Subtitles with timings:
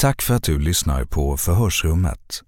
[0.00, 2.42] Tack för att du lyssnar på Förhörsrummet.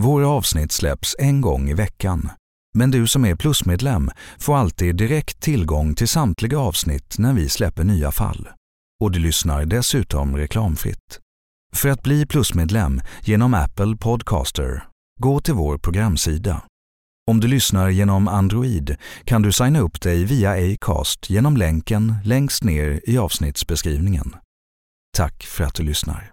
[0.00, 2.30] Våra avsnitt släpps en gång i veckan.
[2.74, 7.84] Men du som är plusmedlem får alltid direkt tillgång till samtliga avsnitt när vi släpper
[7.84, 8.48] nya fall.
[9.00, 11.20] Och du lyssnar dessutom reklamfritt.
[11.72, 14.84] För att bli plusmedlem genom Apple Podcaster,
[15.20, 16.62] gå till vår programsida.
[17.30, 22.64] Om du lyssnar genom Android kan du signa upp dig via Acast genom länken längst
[22.64, 24.36] ner i avsnittsbeskrivningen.
[25.16, 26.32] Tack för att du lyssnar.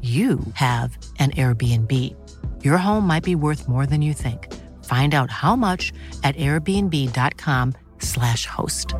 [0.00, 1.92] you have an Airbnb.
[2.64, 4.52] Your home might be worth more than you think.
[4.84, 5.92] Find out how much
[6.24, 8.94] at airbnb.com/slash host.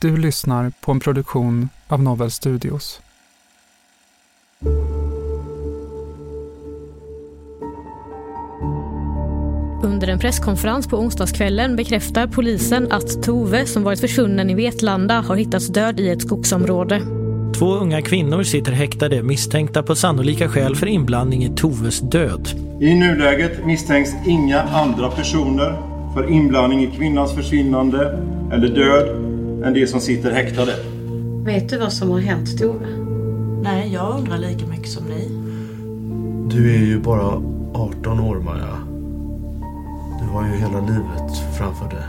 [0.00, 3.00] Du lyssnar på en produktion av Novel Studios.
[9.82, 15.36] Under en presskonferens på onsdagskvällen bekräftar polisen att Tove, som varit försvunnen i Vetlanda, har
[15.36, 17.02] hittats död i ett skogsområde.
[17.58, 22.48] Två unga kvinnor sitter häktade misstänkta på sannolika skäl för inblandning i Toves död.
[22.80, 25.76] I nuläget misstänks inga andra personer
[26.14, 28.18] för inblandning i kvinnans försvinnande
[28.52, 29.08] eller död
[29.64, 30.72] än de som sitter häktade.
[31.44, 32.86] Vet du vad som har hänt Tove?
[33.62, 35.28] Nej, jag undrar lika mycket som ni.
[36.54, 37.42] Du är ju bara
[37.74, 38.77] 18 år Maja.
[40.28, 42.04] Du har ju hela livet framför dig.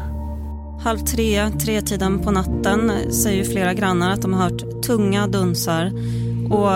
[0.83, 5.91] Halv tre, tretiden på natten säger flera grannar att de har hört tunga dunsar.
[6.49, 6.71] Och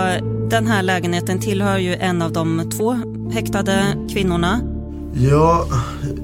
[0.50, 2.96] den här lägenheten tillhör ju en av de två
[3.32, 3.84] häktade
[4.14, 4.59] kvinnorna.
[5.14, 5.66] Ja,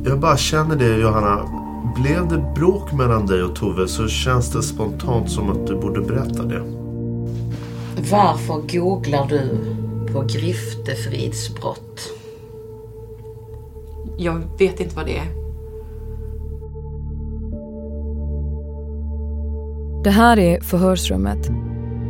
[0.06, 1.50] jag bara känner det Johanna.
[1.96, 6.02] Blev det bråk mellan dig och Tove så känns det spontant som att du borde
[6.02, 6.64] berätta det.
[8.12, 9.60] Varför googlar du
[10.14, 12.19] på griftefridsbrott?
[14.22, 15.26] Jag vet inte vad det är.
[20.04, 21.50] Det här är Förhörsrummet.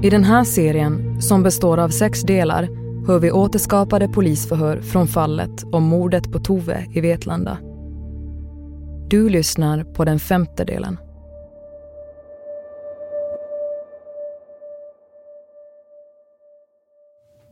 [0.03, 2.69] I den här serien, som består av sex delar,
[3.07, 7.57] hör vi återskapade polisförhör från fallet om mordet på Tove i Vetlanda.
[9.09, 10.97] Du lyssnar på den femte delen.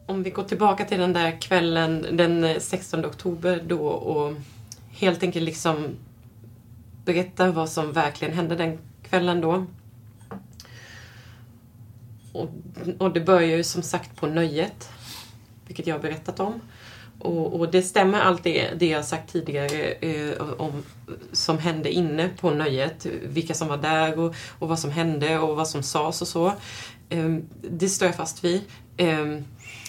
[0.09, 4.33] Om vi går tillbaka till den där kvällen den 16 oktober då och
[4.91, 5.87] helt enkelt liksom
[7.05, 9.65] berätta vad som verkligen hände den kvällen då.
[12.31, 12.49] Och,
[12.97, 14.89] och det börjar ju som sagt på Nöjet,
[15.67, 16.61] vilket jag har berättat om.
[17.19, 20.83] Och, och det stämmer allt det, det jag sagt tidigare eh, om
[21.31, 23.05] som hände inne på Nöjet.
[23.23, 26.53] Vilka som var där och, och vad som hände och vad som sades och så.
[27.09, 28.61] Eh, det står jag fast vid.
[28.97, 29.25] Eh,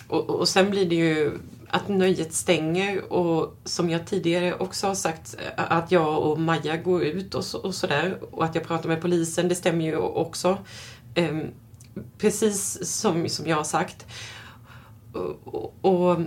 [0.09, 1.39] och, och sen blir det ju
[1.71, 6.77] att nöjet stänger och som jag tidigare också har sagt eh, att jag och Maja
[6.77, 9.97] går ut och, så, och sådär och att jag pratar med polisen, det stämmer ju
[9.97, 10.59] också.
[11.17, 11.47] Um,
[12.19, 14.07] precis som, som jag har sagt.
[15.13, 16.21] Och, och,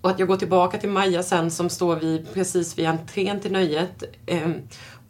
[0.00, 3.52] och, att jag går tillbaka till Maja sen som står vid, precis vid entrén till
[3.52, 4.04] nöjet.
[4.26, 4.54] Um,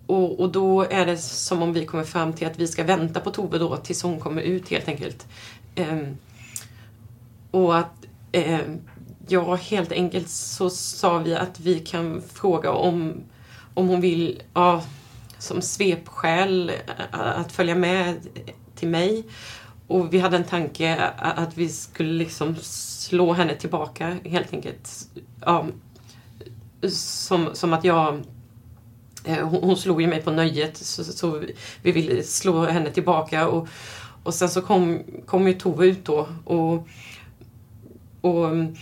[0.07, 3.21] och, och då är det som om vi kommer fram till att vi ska vänta
[3.21, 5.27] på Tove då tills hon kommer ut helt enkelt.
[5.77, 6.17] Um,
[7.55, 8.61] och att eh,
[9.29, 13.15] ja, helt enkelt så sa vi att vi kan fråga om,
[13.75, 14.83] om hon vill, ja,
[15.39, 16.73] som svepskäl
[17.13, 18.17] eh, att följa med
[18.75, 19.25] till mig.
[19.87, 25.09] Och vi hade en tanke att vi skulle liksom slå henne tillbaka helt enkelt.
[25.41, 25.67] Ja,
[26.89, 28.23] som, som att jag
[29.25, 31.43] eh, hon, slog ju mig på nöjet så, så,
[31.83, 33.69] vi ville slå henne tillbaka och,
[34.23, 36.89] och sen så kom, kom ju Tove ut då och,
[38.25, 38.75] och mm,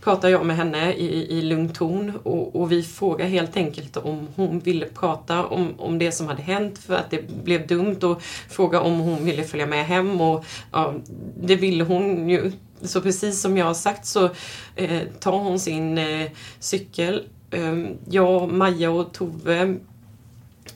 [0.00, 4.28] pratade jag med henne i, i lugn ton och, och vi frågade helt enkelt om
[4.36, 8.22] hon ville prata om, om det som hade hänt för att det blev dumt och
[8.48, 10.94] fråga om hon ville följa med hem och ja,
[11.40, 12.52] det ville hon ju.
[12.82, 14.30] Så precis som jag har sagt så
[14.76, 17.26] eh, tar hon sin eh, cykel.
[17.50, 19.76] Eh, jag, Maja och Tove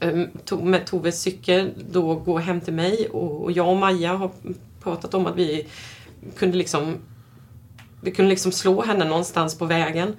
[0.01, 4.31] eh, med Toves cykel då går hem till mig och, och jag och Maja har
[4.83, 5.67] pratat om att vi
[6.37, 6.97] kunde liksom
[8.01, 10.17] vi kunde liksom slå henne någonstans på vägen.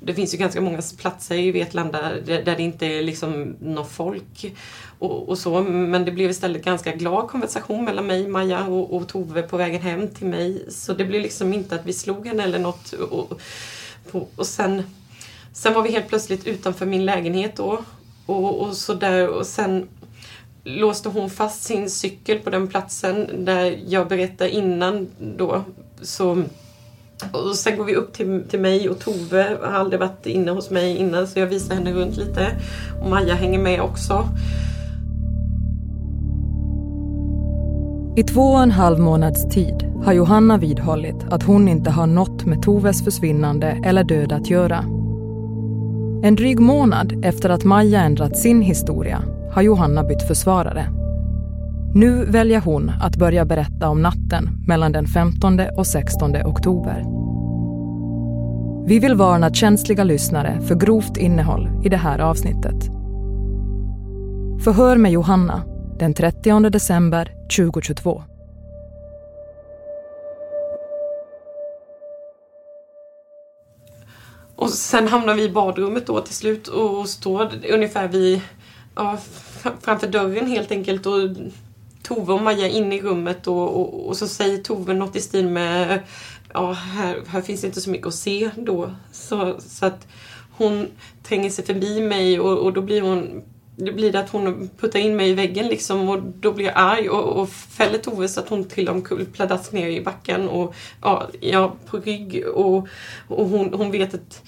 [0.00, 3.90] Det finns ju ganska många platser i Vetlanda där, där det inte är liksom något
[3.90, 4.54] folk
[4.98, 5.62] och, och, så.
[5.62, 9.82] Men det blev istället ganska glad konversation mellan mig, Maja och, och Tove på vägen
[9.82, 10.66] hem till mig.
[10.68, 12.92] Så det blev liksom inte att vi slog henne eller något.
[12.92, 13.32] Och,
[14.12, 14.82] och, och sen,
[15.52, 17.84] sen var vi helt plötsligt utanför min lägenhet då.
[18.26, 19.88] Och, och, så där, och sen
[20.64, 25.64] låste hon fast sin cykel på den platsen där jag berättade innan då.
[26.02, 26.44] Så
[27.32, 30.70] och sen går vi upp till, till mig och Tove har aldrig varit inne hos
[30.70, 32.46] mig innan så jag visar henne runt lite.
[33.02, 34.28] Och Maja hänger med också.
[38.16, 42.44] I två och en halv månads tid har Johanna vidhållit att hon inte har något
[42.44, 44.78] med Toves försvinnande eller död att göra.
[46.22, 49.22] En dryg månad efter att Maja ändrat sin historia
[49.52, 51.03] har Johanna bytt försvarare.
[51.96, 57.04] Nu väljer hon att börja berätta om natten mellan den 15 och 16 oktober.
[58.86, 62.84] Vi vill varna känsliga lyssnare för grovt innehåll i det här avsnittet.
[64.64, 65.62] Förhör med Johanna
[65.98, 68.22] den 30 december 2022.
[74.56, 78.40] Och sen hamnar vi i badrummet då till slut och står ungefär vid,
[78.94, 79.18] ja,
[79.80, 81.14] framför dörren helt enkelt och
[82.04, 85.48] Tove och Maja in i rummet och, och, och, så säger Tove något i stil
[85.48, 86.00] med
[86.52, 88.94] ja, här, här finns inte så mycket att se då.
[89.12, 90.06] Så, så att
[90.56, 90.86] hon
[91.22, 93.42] tränger sig förbi mig och, och då blir hon
[93.76, 96.74] Då blir det att hon puttar in mig i väggen liksom och då blir jag
[96.76, 100.74] arg och, och fäller Tove så att hon trillar omkull pladask ner i backen och
[101.02, 102.88] ja, ja på rygg och,
[103.28, 104.42] och hon, hon vet att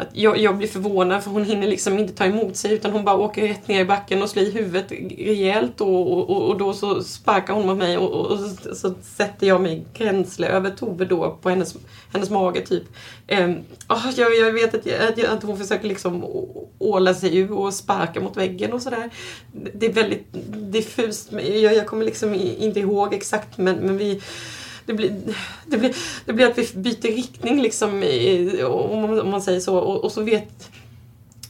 [0.00, 3.04] att jag, jag, blir förvånad för hon hinner liksom inte ta emot sig utan hon
[3.04, 6.72] bara åker rätt ner i backen och slår i huvudet rejält och, och, och då
[6.72, 11.04] så sparkar hon mot mig och, och, så, så sätter jag mig gränsle över Tove
[11.04, 11.74] då på hennes,
[12.12, 12.82] hennes mage typ.
[13.28, 13.58] Um,
[13.88, 16.24] oh, jag, jag vet att, att, att hon försöker liksom
[16.78, 19.10] åla sig ur och sparka mot väggen och sådär.
[19.74, 20.26] Det är väldigt
[20.72, 21.32] diffust.
[21.32, 24.22] Jag, jag kommer liksom inte ihåg exakt men, men vi
[24.90, 25.34] det blir,
[25.66, 25.94] det, blir,
[26.24, 29.78] det blir att vi byter riktning liksom, i, om man säger så.
[29.78, 30.70] Och, och så vet,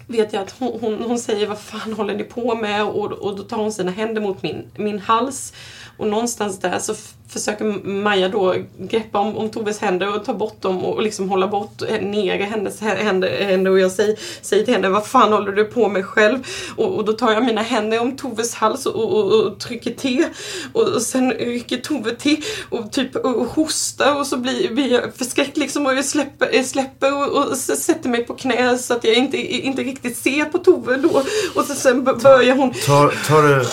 [0.06, 2.84] vet jag att hon, hon, hon, säger vad fan håller ni på med?
[2.84, 5.52] Och, och då tar hon sina händer mot min, min hals.
[6.00, 6.94] Och någonstans där så
[7.28, 11.48] försöker Maja då greppa om, om Toves händer och ta bort dem och liksom hålla
[11.48, 15.64] bort nere hennes händer, händer och jag säger, säger till henne vad fan håller du
[15.64, 16.46] på med själv?
[16.76, 20.24] Och, och då tar jag mina händer om Toves hals och, och, och trycker till
[20.72, 25.56] och, sen rycker Tove till och typ och hostar och så blir, blir jag förskräckt
[25.56, 29.82] liksom och jag släpper, släpper och, sätter mig på knä så att jag inte, inte
[29.82, 31.22] riktigt ser på Tove då
[31.54, 32.72] och så sen börjar hon...
[32.86, 33.66] Ta, ta det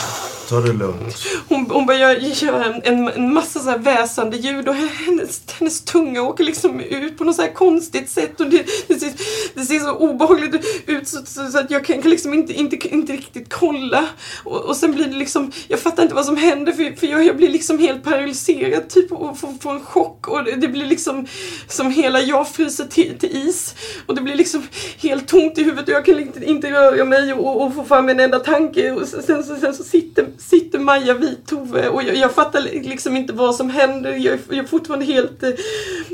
[0.50, 1.16] Ta det lugnt.
[1.48, 5.82] Hon, hon börjar göra en, en, en massa så här väsande ljud och hennes, hennes
[5.82, 8.40] tunga åker liksom ut på något så här konstigt sätt.
[8.40, 9.12] Och det, det, ser,
[9.54, 12.88] det ser så obehagligt ut så, så, så, att jag kan, kan liksom inte, inte,
[12.88, 14.06] inte riktigt kolla.
[14.44, 17.26] Och, och sen blir det liksom, jag fattar inte vad som händer för, för jag,
[17.26, 20.28] jag blir liksom helt paralyserad typ och får, får en chock.
[20.28, 21.28] Och det, det, blir liksom
[21.68, 23.76] som hela jag fryser till, till is.
[24.06, 24.64] Och det blir liksom
[24.98, 28.10] helt tomt i huvudet och jag kan inte, inte röra mig och, och få fram
[28.10, 28.92] en enda tanke.
[28.92, 33.18] Och sen, sen, sen så sitter sitter Maja vid Tove och jag, jag fattar liksom
[33.18, 34.12] inte vad som händer.
[34.12, 35.44] Jag, jag är fortfarande helt...
[35.44, 35.50] Eh,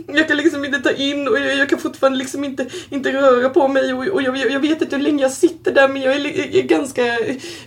[0.07, 3.49] jag kan liksom inte ta in och jag, jag kan fortfarande liksom inte, inte röra
[3.49, 6.15] på mig och, och jag, jag, vet inte hur länge jag sitter där men jag
[6.15, 7.03] är, är ganska,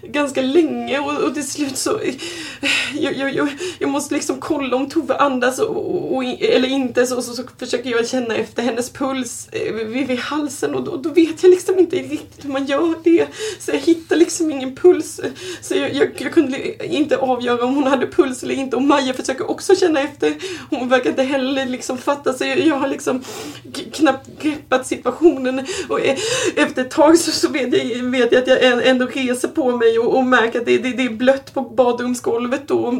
[0.03, 2.01] ganska länge och, och till slut så...
[2.01, 2.15] Eh,
[2.95, 3.49] jag, jag,
[3.79, 7.91] jag, måste liksom kolla om Tove andas och, och, eller inte så, så, så försöker
[7.91, 11.79] jag känna efter hennes puls eh, vid, vid halsen och då, då, vet jag liksom
[11.79, 13.27] inte riktigt hur man gör det.
[13.59, 15.21] Så jag hittar liksom ingen puls.
[15.61, 16.46] Så jag, jag, jag kunde
[16.81, 20.35] inte avgöra om hon hade puls eller inte och Maja försöker också känna efter.
[20.71, 23.23] Hon verkar inte heller liksom fatta så jag, har liksom
[23.93, 26.17] knappt greppat situationen och e-
[26.57, 29.99] efter ett tag så, så vet, jag, vet jag att jag ändå reser på mig
[29.99, 32.95] och, och märker att det, det, det är blött på badrumsgolvet och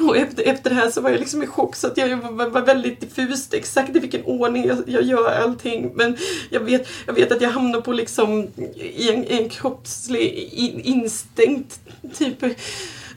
[0.00, 2.46] och efter, efter det här så var jag liksom i chock så att jag var,
[2.46, 5.90] var väldigt diffust exakt i vilken ordning jag, jag gör allting.
[5.94, 6.16] Men
[6.50, 11.80] jag vet, jag vet att jag hamnar på liksom i en, en kroppslig in, instinkt.
[12.12, 12.42] Typ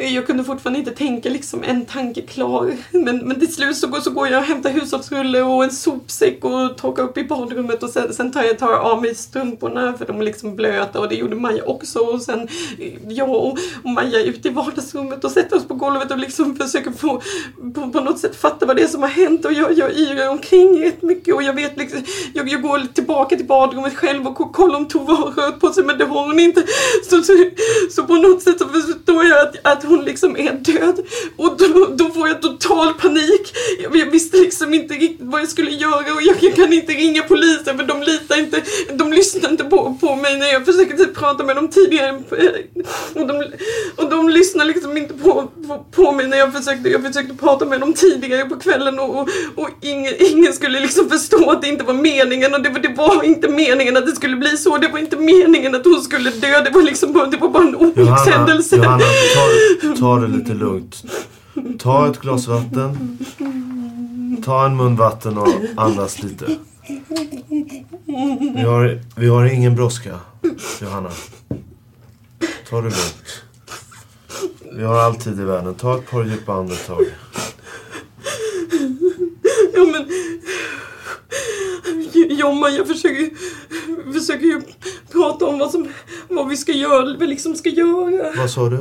[0.02, 2.74] jag kunde fortfarande inte tänka liksom en tanke klar.
[2.92, 6.44] Men, men till slut så går, så går jag och hämtar hushållsrulle och en sopsäck
[6.44, 10.06] och torkar upp i badrummet och sen, sen tar, jag, tar av mig strumporna för
[10.06, 12.00] de är liksom blöta och det gjorde Maja också.
[12.00, 12.48] Och sen
[12.80, 16.56] eh, jag och, och Maja ut i vardagsrummet och sätter oss på golvet och liksom
[16.56, 17.22] försöker få
[17.74, 20.30] på, på något sätt fatta vad det är som har hänt och jag, jag yrar
[20.30, 22.04] omkring rätt mycket och jag vet liksom,
[22.34, 25.84] jag, jag går tillbaka till badrummet själv och kollar om Tove har rört på sig
[25.84, 26.64] men det har hon inte.
[27.10, 27.34] Så, så,
[27.92, 31.06] så på något sätt så förstår jag att, att hon liksom är död.
[31.38, 33.54] Och då, då får jag total panik.
[33.84, 36.94] Jag, jag visste liksom inte riktigt vad jag skulle göra och jag, jag, kan inte
[36.94, 38.62] ringa polisen för de litar inte,
[38.94, 42.24] de lyssnar inte på, på mig när jag försöker typ prata med dem tidigare.
[43.16, 43.46] Och de,
[43.96, 47.66] och de lyssnar liksom inte på, på, på mig när jag försökte, jag försökte prata
[47.66, 51.68] med dem tidigare på kvällen och, och, och ingen, ingen skulle liksom förstå att det
[51.68, 54.78] inte var meningen och det, det var inte meningen att det skulle bli så.
[54.78, 56.62] Det var inte meningen att hon skulle dö.
[56.62, 58.76] Det var liksom bara, det var bara en olyckshändelse.
[58.76, 61.04] Johanna, Johanna ta, ta det lite lugnt.
[61.80, 63.18] Ta ett glas vatten.
[64.46, 65.48] Ta en mun vatten och
[65.78, 66.46] andas lite.
[68.56, 70.20] Vi har, vi har ingen brådska,
[70.82, 71.12] Johanna.
[72.70, 73.44] Ta det lugnt.
[74.78, 75.76] Vi har all tid i världen.
[75.76, 77.06] Ta ett par djupa andetag.
[79.74, 80.06] Ja, men...
[82.30, 83.30] Jomma, jag försöker,
[84.14, 84.62] försöker ju
[85.12, 85.88] prata om vad, som,
[86.36, 88.32] vad vi ska göra, vad vi liksom ska göra.
[88.38, 88.76] Vad sa du?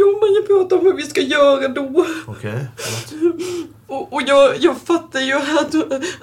[0.00, 2.06] Jomma, jag pratar om vad vi ska göra då.
[2.26, 2.66] Okej.
[3.06, 3.42] Okay.
[3.88, 5.74] Och, och jag, jag fattar ju att,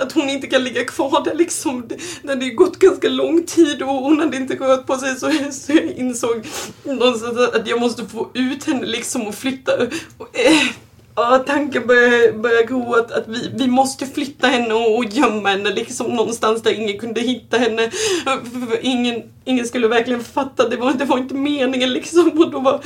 [0.01, 1.89] att hon inte kan ligga kvar där liksom.
[2.21, 5.71] När det gått ganska lång tid och hon hade inte rört på sig så, så
[5.71, 6.45] jag insåg
[6.83, 9.71] någonstans att jag måste få ut henne liksom och flytta.
[10.17, 10.67] Och, äh,
[11.15, 15.50] Ja, tanken börjar, börjar gro att, att vi, vi måste flytta henne och, och gömma
[15.50, 17.91] henne liksom någonstans där ingen kunde hitta henne.
[18.24, 22.32] För, för ingen, ingen skulle verkligen fatta, det var, det var inte meningen liksom.
[22.36, 22.82] Och då var,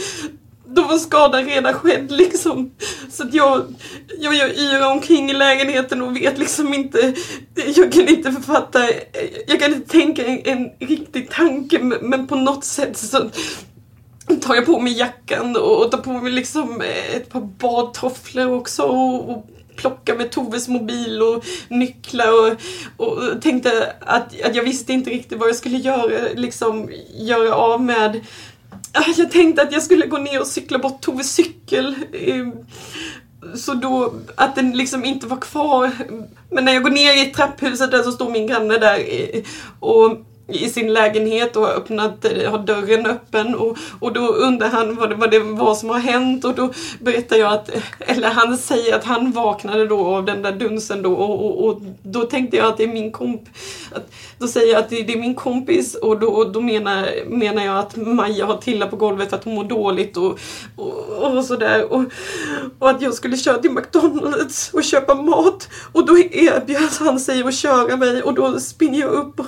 [0.66, 2.72] då var skadan redan skedd liksom.
[3.12, 3.76] Så att jag,
[4.20, 7.14] jag, jag yrar omkring i lägenheten och vet liksom inte,
[7.76, 8.80] jag kan inte författa,
[9.48, 13.30] jag kan inte tänka en, en riktig tanke men på något sätt så
[14.42, 18.84] tar jag på mig jackan och tar på mig liksom eh, ett par badtofflor också
[18.84, 22.28] och, och plockar med Toves mobil och nycklar
[22.98, 27.56] och, och tänkte att, att jag visste inte riktigt vad jag skulle göra, liksom göra
[27.56, 28.22] av med
[28.92, 31.96] ah, jag tänkte att jag skulle gå ner och cykla bort Toves cykel.
[32.14, 32.54] Ehm,
[33.56, 35.92] så då, att den liksom inte var kvar.
[36.52, 39.00] Men när jag går ner i trapphuset där så står min granne där.
[39.00, 39.44] Eh,
[39.80, 44.96] och i sin lägenhet och har öppnat, har dörren öppen och, och då undrar han
[44.96, 48.58] vad det, vad det var som har hänt och då berättar jag att, eller han
[48.58, 52.58] säger att han vaknade då av den där dunsen då och, och, och då tänkte
[52.58, 53.42] jag att det är min komp
[53.92, 57.66] att, då säger jag att det, det, är min kompis och då, då menar, menar
[57.66, 60.40] jag att Maja har trillat på golvet för att hon mår dåligt och,
[60.76, 62.04] och, och sådär och,
[62.80, 67.44] och att jag skulle köra till McDonalds och köpa mat och då erbjöd han sig
[67.44, 69.46] att köra mig och då springer jag upp och,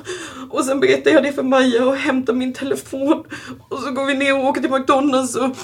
[0.50, 3.24] och sen berättar jag det för Maja och hämtar min telefon.
[3.70, 5.58] Och så går vi ner och åker till McDonalds och,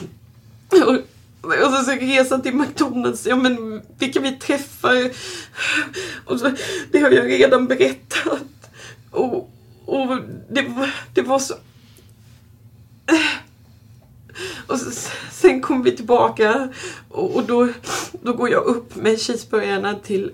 [0.72, 0.98] och
[1.42, 5.12] och så resan till McDonalds, ja men vilka vi träffar.
[6.26, 6.52] Och så,
[6.92, 8.72] det har jag redan berättat.
[9.12, 9.50] Och,
[9.86, 10.18] och
[10.50, 10.66] det,
[11.14, 11.54] det var så...
[14.68, 14.92] Och så,
[15.32, 16.70] sen kom vi tillbaka
[17.10, 17.70] och, och, då,
[18.22, 20.32] då går jag upp med cheeseburgarna till,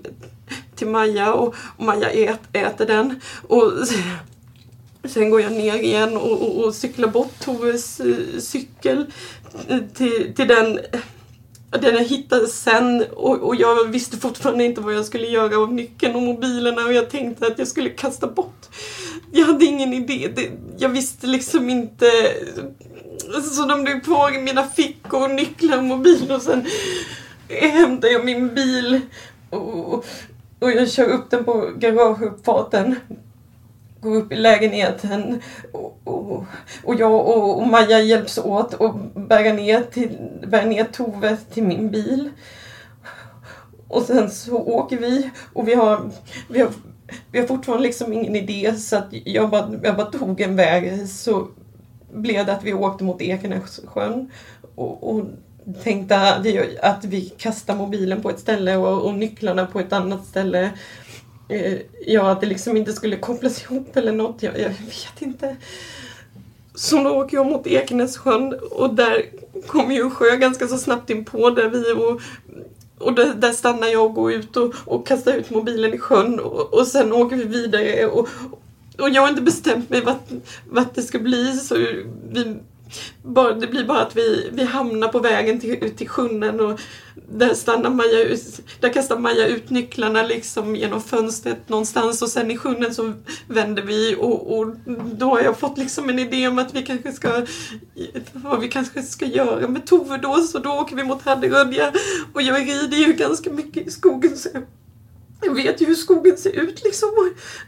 [0.76, 3.20] till Maja och, och Maja ät, äter den.
[3.48, 3.72] Och
[5.04, 9.06] Sen går jag ner igen och, och, och cyklar bort Toves eh, cykel
[9.68, 11.00] eh, till, till den eh,
[11.80, 15.72] den jag hittade sen och, och, jag visste fortfarande inte vad jag skulle göra av
[15.72, 18.68] nyckeln och mobilerna och jag tänkte att jag skulle kasta bort.
[19.32, 20.28] Jag hade ingen idé.
[20.34, 22.06] Det, jag visste liksom inte.
[23.54, 26.66] Så de blev kvar i mina fickor, nycklar och mobil och sen
[27.48, 29.00] hämtade jag min bil
[29.50, 30.04] och,
[30.58, 32.96] och jag kör upp den på garageuppfarten
[34.02, 35.42] går upp i lägenheten
[35.72, 36.44] och, och,
[36.84, 41.62] och jag och, och, Maja hjälps åt och bära ner, till, bära ner Tove till
[41.62, 42.30] min bil.
[43.88, 46.10] Och sen så åker vi och vi har,
[46.48, 46.70] vi har,
[47.32, 51.08] vi har fortfarande liksom ingen idé så att jag bara, jag bara tog en väg
[51.08, 51.48] så
[52.12, 54.30] blev det att vi åkte mot Ekenässjön
[54.74, 55.24] och, och
[55.82, 56.34] tänkte
[56.82, 60.70] att vi kastar mobilen på ett ställe och, och nycklarna på ett annat ställe.
[61.52, 64.42] Eh, ja, att det liksom inte skulle kopplas ihop eller något.
[64.42, 65.56] Jag, jag vet inte.
[66.74, 69.24] Så då åker jag mot Ekenässjön och där
[69.66, 72.20] kommer ju en sjö ganska så snabbt in på där vi och
[72.98, 76.40] och där, där stannar jag och går ut och, och kastar ut mobilen i sjön
[76.40, 78.28] och, och sen åker vi vidare och,
[78.98, 81.74] och jag har inte bestämt mig vart, det ska bli så
[82.30, 82.56] vi
[83.22, 86.80] bara, det blir bara att vi, vi hamnar på vägen till, ut till sjön och
[87.28, 92.50] där stannar Maja ut, där kastar Maja ut nycklarna liksom genom fönstret någonstans och sen
[92.50, 93.12] i sjön så
[93.48, 94.76] vänder vi och, och
[95.14, 97.46] då har jag fått liksom en idé om att vi kanske ska
[98.32, 101.92] vad vi kanske ska göra med Tove då så då åker vi mot Hadderödja
[102.32, 104.62] och jag rider ju ganska mycket i skogen så jag
[105.42, 107.08] jag vet ju hur skogen ser ut liksom.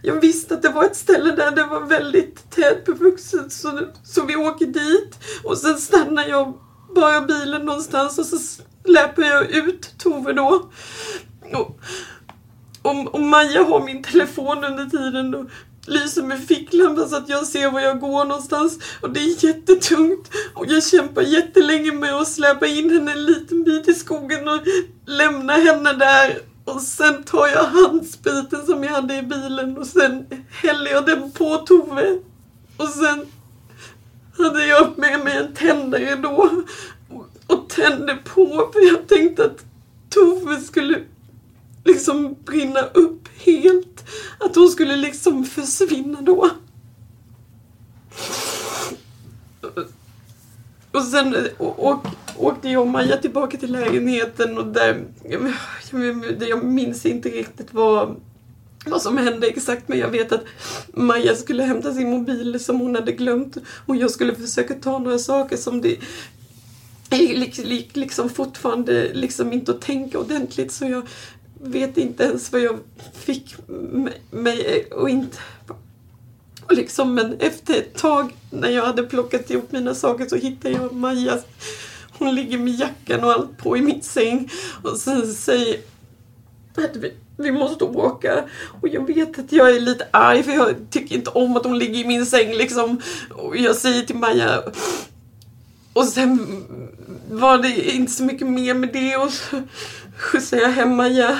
[0.02, 4.36] Jag visste att det var ett ställe där det var väldigt tätbevuxet så, så vi
[4.36, 6.58] åker dit och sen stannar jag
[6.94, 8.36] bara bilen någonstans och så
[8.84, 10.70] släpar jag ut Tove då.
[11.52, 11.78] Och,
[12.82, 15.46] och, och Maja har min telefon under tiden och
[15.86, 18.78] lyser med ficklampan så att jag ser var jag går någonstans.
[19.00, 23.64] Och det är jättetungt och jag kämpar jättelänge med att släpa in henne en liten
[23.64, 24.60] bit i skogen och
[25.06, 30.26] lämna henne där och sen tar jag handspriten som jag hade i bilen och sen
[30.50, 32.18] häller jag den på Tove.
[32.76, 33.26] Och sen
[34.38, 36.50] hade jag med mig en tändare då
[37.46, 39.64] och tände på för jag tänkte att
[40.10, 41.02] Tove skulle
[41.84, 44.04] liksom brinna upp helt.
[44.40, 46.50] Att hon skulle liksom försvinna då.
[50.92, 52.06] Och sen och,
[52.38, 55.52] åkte jag och Maja tillbaka till lägenheten och där, jag,
[56.48, 58.16] jag minns inte riktigt vad,
[58.86, 60.44] vad som hände exakt men jag vet att
[60.92, 65.18] Maja skulle hämta sin mobil som hon hade glömt och jag skulle försöka ta några
[65.18, 65.96] saker som det
[67.10, 71.02] gick liksom fortfarande liksom inte att tänka ordentligt så jag
[71.62, 72.78] vet inte ens vad jag
[73.12, 73.54] fick
[74.30, 75.38] mig och inte
[76.66, 80.74] och liksom, men efter ett tag när jag hade plockat ihop mina saker så hittade
[80.74, 81.44] jag Majas...
[82.18, 84.50] Hon ligger med jackan och allt på i min säng.
[84.82, 85.80] Och sen säger
[86.76, 88.44] att vi, vi måste åka.
[88.80, 91.78] Och jag vet att jag är lite arg för jag tycker inte om att hon
[91.78, 93.00] ligger i min säng liksom.
[93.30, 94.62] Och jag säger till Maja
[95.94, 96.64] och sen
[97.30, 99.62] var det inte så mycket mer med det och så
[100.16, 101.38] skjutsar jag hem Maja.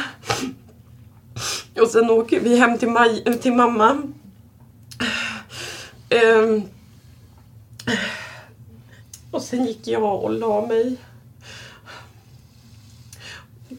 [1.81, 4.03] Och sen åker vi hem till, Maj, till mamma.
[6.11, 6.63] Um,
[9.35, 10.97] och sen gick jag och la mig.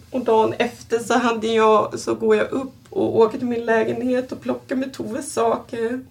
[0.09, 4.31] Och dagen efter så, hade jag, så går jag upp och åker till min lägenhet
[4.31, 6.05] och plockar med Toves saker.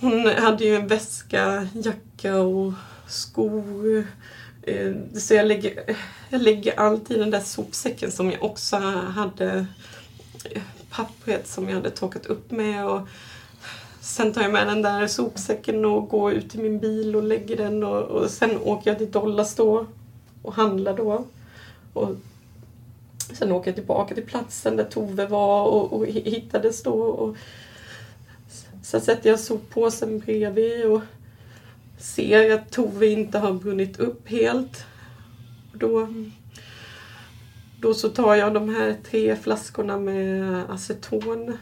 [0.00, 2.72] Hon hade ju en väska, jacka och
[3.08, 4.06] skor.
[4.62, 5.96] Eh, så jag lägger,
[6.30, 9.66] jag lägger allt i den där sopsäcken som jag också hade
[10.44, 12.86] eh, pappret som jag hade torkat upp med.
[12.86, 13.08] Och
[14.18, 17.56] sen tar jag med den där sopsäcken och går ut till min bil och lägger
[17.56, 19.86] den och, och sen åker jag till Dollarstore
[20.42, 21.24] och handlar då.
[21.92, 22.08] Och
[23.32, 26.92] sen åker jag tillbaka till platsen där Tove var och, och hittades då.
[26.92, 27.36] Och
[28.82, 31.00] sen sätter jag soppåsen bredvid och
[31.98, 34.84] ser att Tove inte har brunnit upp helt.
[35.72, 36.08] Då
[37.80, 41.58] då så tar jag de här tre flaskorna med aceton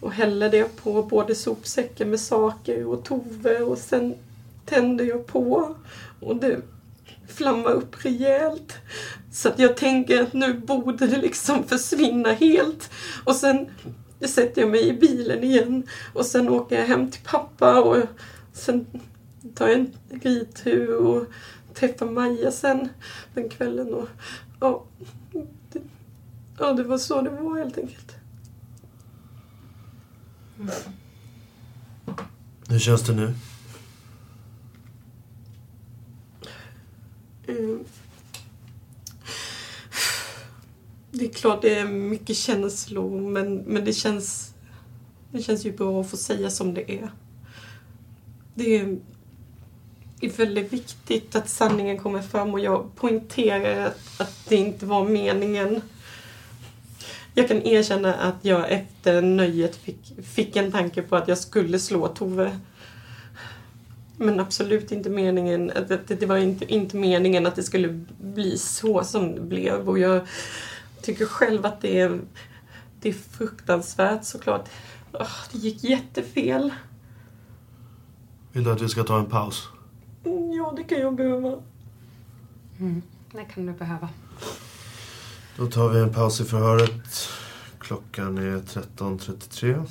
[0.00, 4.14] och häller det på både sopsäcken med saker och Tove och sen
[4.64, 5.74] tänder jag på
[6.20, 6.60] och det
[7.28, 8.74] flammar upp rejält.
[9.32, 12.90] Så att jag tänker att nu borde det liksom försvinna helt.
[13.24, 13.66] Och sen
[14.20, 17.96] sätter jag mig i bilen igen och sen åker jag hem till pappa och
[18.52, 18.86] sen
[19.54, 21.26] tar jag en ridtur och
[21.74, 22.88] träffar Maja sen
[23.34, 23.94] den kvällen.
[23.94, 24.08] Och,
[24.58, 24.88] och
[26.58, 28.05] Ja, det var så det var helt enkelt.
[30.60, 30.70] Mm.
[32.68, 33.34] Hur känns det nu?
[37.48, 37.84] Mm.
[41.10, 44.54] Det är klart det är mycket känslor men, men det, känns,
[45.32, 47.10] det känns ju bra att få säga som det är.
[48.54, 48.98] Det är,
[50.20, 55.08] är väldigt viktigt att sanningen kommer fram och jag poängterar att, att det inte var
[55.08, 55.82] meningen
[57.36, 61.78] jag kan erkänna att jag efter nöjet fick, fick en tanke på att jag skulle
[61.78, 62.58] slå Tove.
[64.16, 69.04] Men absolut inte meningen, det, det var inte, inte meningen att det skulle bli så
[69.04, 69.88] som det blev.
[69.88, 70.26] Och jag
[71.02, 72.20] tycker själv att det är,
[73.00, 74.68] det är fruktansvärt såklart.
[75.12, 76.74] Oh, det gick jättefel.
[78.52, 79.68] Vill du att vi ska ta en paus?
[80.56, 81.62] Ja, det kan jag behöva.
[82.78, 83.02] Mm.
[83.32, 84.08] Det kan du behöva.
[85.56, 87.28] Då tar vi en paus i förhöret.
[87.78, 89.86] Klockan är 13.33.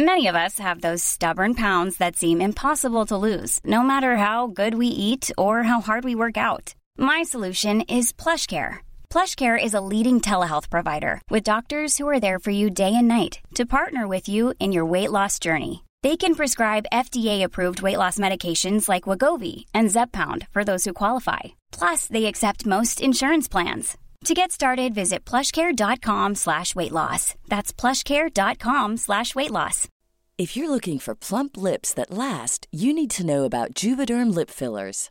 [0.00, 4.46] Many of us have those stubborn pounds that seem impossible to lose, no matter how
[4.46, 6.74] good we eat or how hard we work out.
[6.96, 8.76] My solution is PlushCare.
[9.10, 13.08] PlushCare is a leading telehealth provider with doctors who are there for you day and
[13.08, 15.82] night to partner with you in your weight loss journey.
[16.04, 21.58] They can prescribe FDA-approved weight loss medications like Wagovi and Zepbound for those who qualify.
[21.72, 23.98] Plus, they accept most insurance plans.
[24.24, 27.34] To get started, visit plushcare.com slash weight loss.
[27.48, 29.88] That's plushcare.com slash weight loss.
[30.36, 34.50] If you're looking for plump lips that last, you need to know about Juvederm lip
[34.50, 35.10] fillers.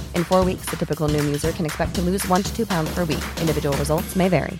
[0.15, 2.91] In four weeks, the typical Noom user can expect to lose one to two pounds
[2.95, 3.23] per week.
[3.39, 4.59] Individual results may vary.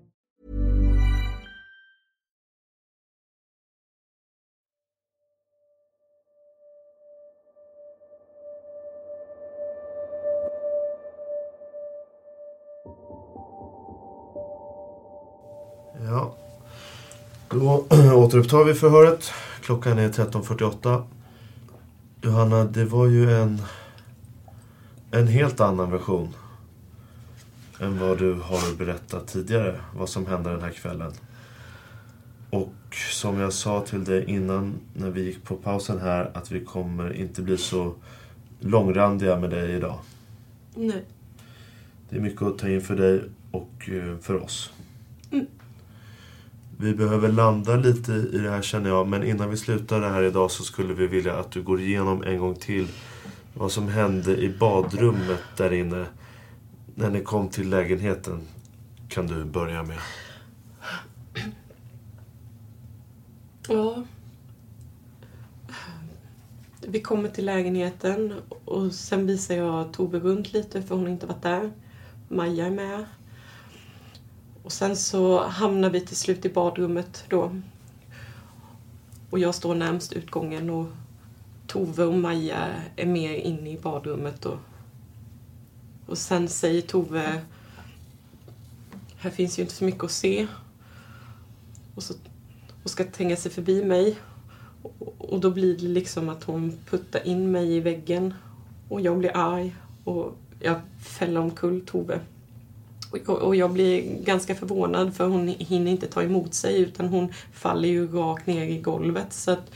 [17.51, 17.85] Då
[18.15, 19.31] återupptar vi förhöret.
[19.61, 21.03] Klockan är 13.48.
[22.21, 23.61] Johanna, det var ju en,
[25.11, 26.35] en helt annan version
[27.79, 29.79] än vad du har berättat tidigare.
[29.95, 31.11] Vad som hände den här kvällen.
[32.49, 32.73] Och
[33.11, 37.13] som jag sa till dig innan när vi gick på pausen här att vi kommer
[37.13, 37.93] inte bli så
[38.59, 39.99] långrandiga med dig idag.
[40.75, 41.03] Nej.
[42.09, 44.71] Det är mycket att ta in för dig och eh, för oss.
[46.81, 49.07] Vi behöver landa lite i det här känner jag.
[49.07, 52.23] Men innan vi slutar det här idag så skulle vi vilja att du går igenom
[52.23, 52.87] en gång till
[53.53, 56.05] vad som hände i badrummet där inne.
[56.95, 58.41] När ni kom till lägenheten
[59.09, 59.97] kan du börja med.
[63.67, 64.03] Ja.
[66.87, 68.33] Vi kommer till lägenheten
[68.65, 71.71] och sen visar jag Tove runt lite för hon har inte varit där.
[72.29, 73.05] Maja är med.
[74.71, 77.55] Och sen så hamnar vi till slut i badrummet då.
[79.29, 80.87] Och jag står närmst utgången och
[81.67, 84.45] Tove och Maja är mer inne i badrummet.
[84.45, 84.57] Och,
[86.05, 87.41] och sen säger Tove
[89.17, 90.47] här finns ju inte så mycket att se.
[91.95, 92.13] Och, så,
[92.83, 94.17] och ska tränga sig förbi mig.
[94.81, 98.33] Och, och då blir det liksom att hon puttar in mig i väggen.
[98.89, 102.19] Och jag blir arg och jag fäller omkull Tove.
[103.27, 107.89] Och, jag blir ganska förvånad för hon hinner inte ta emot sig utan hon faller
[107.89, 109.33] ju rakt ner i golvet.
[109.33, 109.71] Så att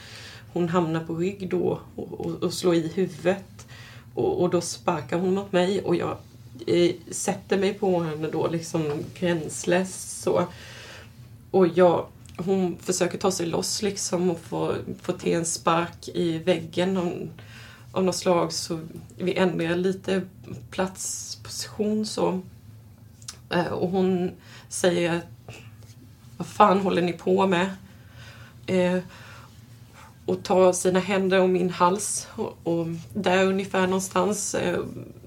[0.54, 3.68] hon hamnar på rygg då och, och, och slår i huvudet.
[4.14, 6.18] Och, och, då sparkar hon mot mig och jag
[6.68, 10.48] eh, sätter mig på henne då liksom gränslös så.
[11.52, 12.06] Och jag,
[12.38, 17.30] hon försöker ta sig loss liksom och få, få till en spark i väggen av,
[17.92, 18.80] av något slag så
[19.18, 20.22] vi ändrar lite
[20.72, 22.42] platsposition så.
[23.50, 24.32] Eh, och hon
[24.70, 25.22] säger
[26.38, 27.70] Vad fan håller ni på med?
[28.68, 28.98] Eh,
[30.26, 34.80] och tar sina händer om min hals och, och där ungefär någonstans eh,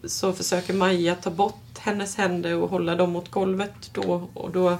[0.04, 4.70] så försöker Maja ta bort hennes händer och hålla dem mot golvet då och då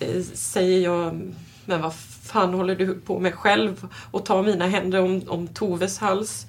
[0.00, 1.20] eh, säger jag
[1.68, 3.88] men vad fan håller du på med själv?
[4.10, 6.46] Och tar mina händer om, om Toves hals.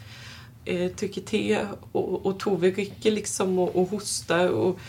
[0.66, 1.58] Eh, tycker till
[1.92, 4.80] och, och Tove rycker liksom och, och hostar och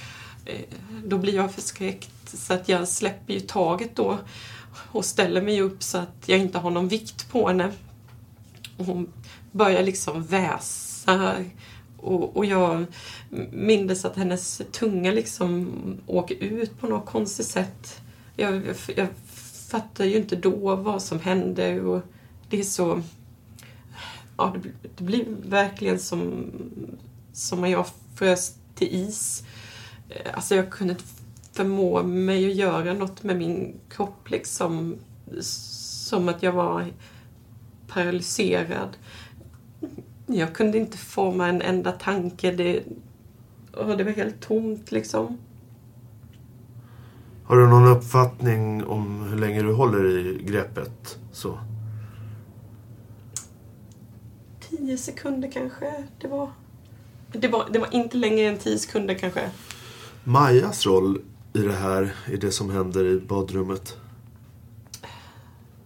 [0.51, 4.19] Eh, då blir jag förskräckt så att jag släpper ju taget då
[4.93, 7.73] och ställer mig upp så att jag inte har någon vikt på henne.
[8.77, 9.13] Och hon
[9.53, 11.37] börjar liksom väsa
[11.97, 12.85] och, och jag
[13.53, 15.71] mindes att hennes tunga liksom
[16.07, 18.01] åker ut på något konstigt sätt.
[18.37, 19.09] Jag, jag, jag
[19.69, 22.03] fattar ju inte då vad som hände och
[22.51, 23.03] det är så...
[24.37, 26.51] Ja, det, det blir verkligen som,
[27.33, 29.45] som när jag frös till is.
[30.35, 31.05] Alltså jag kunde inte
[31.53, 34.97] förmå mig att göra något med min kropp liksom.
[35.41, 36.87] Som att jag var
[37.89, 38.97] paralyserad.
[40.27, 42.53] Jag kunde inte forma en enda tanke.
[42.53, 42.83] Det,
[43.73, 45.39] det var helt tomt liksom.
[47.45, 51.19] Har du någon uppfattning om hur länge du håller i greppet?
[51.33, 51.59] Så?
[54.61, 56.05] Tio sekunder kanske.
[56.21, 56.51] Det var,
[57.33, 59.51] det var, det var inte längre än tio sekunder kanske.
[60.25, 61.21] Majas roll
[61.53, 63.97] i det här, i det som händer i badrummet?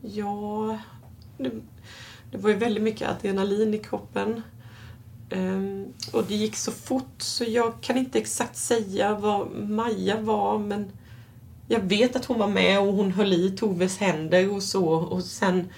[0.00, 0.78] Ja,
[1.38, 1.50] det,
[2.30, 4.42] det var ju väldigt mycket adrenalin i kroppen.
[5.30, 10.58] Um, och det gick så fort så jag kan inte exakt säga vad Maja var
[10.58, 10.90] men
[11.68, 15.22] jag vet att hon var med och hon höll i Toves händer och så och
[15.22, 15.68] sen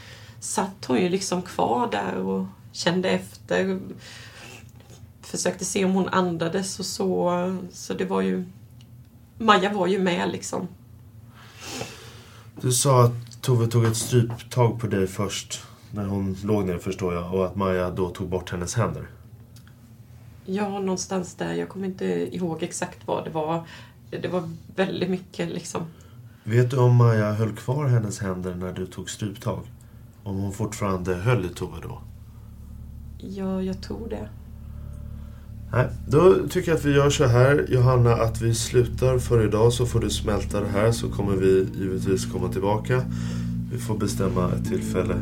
[0.40, 3.80] satt hon ju liksom kvar där och kände efter.
[5.36, 7.56] Försökte se om hon andades och så.
[7.72, 8.44] Så det var ju...
[9.38, 10.68] Maja var ju med liksom.
[12.60, 17.14] Du sa att Tove tog ett stryptag på dig först när hon låg ner förstår
[17.14, 19.08] jag och att Maja då tog bort hennes händer.
[20.44, 21.54] Ja, någonstans där.
[21.54, 22.04] Jag kommer inte
[22.36, 23.66] ihåg exakt vad det var.
[24.10, 25.82] Det var väldigt mycket liksom.
[26.44, 29.60] Vet du om Maja höll kvar hennes händer när du tog stryptag?
[30.22, 32.00] Om hon fortfarande höll i Tove då?
[33.18, 34.28] Ja, jag tror det.
[35.76, 39.72] Nej, då tycker jag att vi gör så här, Johanna, att vi slutar för idag
[39.72, 43.02] så får du smälta det här så kommer vi givetvis komma tillbaka.
[43.72, 45.14] Vi får bestämma ett tillfälle.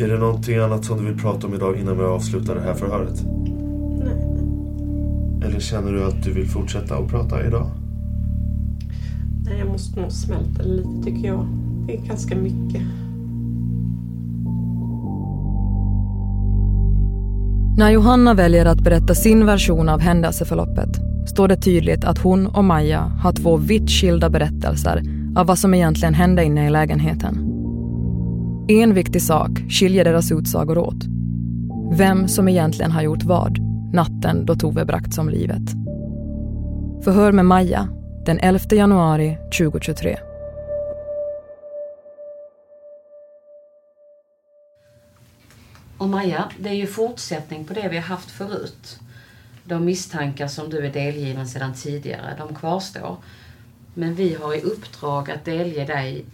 [0.00, 2.74] Är det någonting annat som du vill prata om idag innan vi avslutar det här
[2.74, 3.24] förhöret?
[4.04, 5.48] Nej.
[5.48, 7.70] Eller känner du att du vill fortsätta att prata idag?
[9.44, 11.46] Nej, jag måste nog smälta lite tycker jag.
[11.86, 12.82] Det är ganska mycket.
[17.78, 20.88] När Johanna väljer att berätta sin version av händelseförloppet
[21.26, 25.02] står det tydligt att hon och Maja har två vitt skilda berättelser
[25.36, 27.34] av vad som egentligen hände inne i lägenheten.
[28.68, 31.04] En viktig sak skiljer deras utsagor åt.
[31.92, 33.58] Vem som egentligen har gjort vad
[33.92, 35.70] natten då Tove bragts om livet.
[37.04, 37.88] Förhör med Maja
[38.26, 40.16] den 11 januari 2023.
[45.98, 48.98] Och Maja, det är ju fortsättning på det vi har haft förut.
[49.64, 53.16] De misstankar som du är delgiven sedan tidigare, de kvarstår.
[53.94, 56.24] Men vi har i uppdrag att delge dig...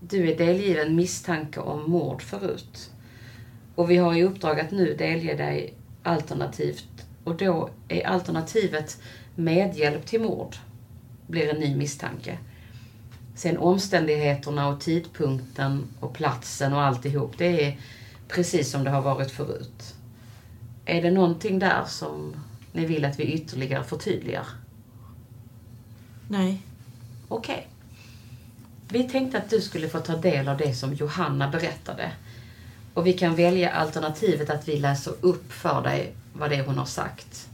[0.00, 2.90] Du är delgiven misstanke om mord förut.
[3.74, 7.06] Och vi har i uppdrag att nu delge dig alternativt.
[7.24, 9.00] Och då är alternativet
[9.34, 10.56] medhjälp till mord.
[11.26, 12.38] Blir en ny misstanke.
[13.34, 17.38] Sen omständigheterna och tidpunkten och platsen och alltihop.
[17.38, 17.78] Det är
[18.28, 19.94] precis som det har varit förut.
[20.84, 22.36] Är det någonting där som
[22.72, 24.46] ni vill att vi ytterligare förtydligar?
[26.28, 26.62] Nej.
[27.28, 27.54] Okej.
[27.54, 27.64] Okay.
[28.88, 32.12] Vi tänkte att du skulle få ta del av det som Johanna berättade.
[32.94, 36.78] Och vi kan välja alternativet att vi läser upp för dig vad det är hon
[36.78, 37.48] har sagt.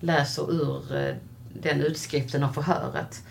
[0.00, 1.14] Läser ur eh,
[1.54, 3.22] den utskriften av förhöret.